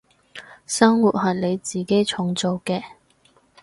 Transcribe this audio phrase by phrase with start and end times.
[0.65, 2.81] 生活係你自己創造嘅